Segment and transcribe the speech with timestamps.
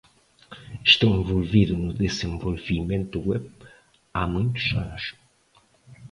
[0.83, 3.45] Estou envolvido no desenvolvimento web
[4.19, 5.13] há muitos anos.